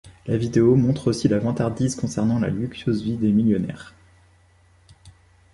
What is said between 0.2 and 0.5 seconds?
La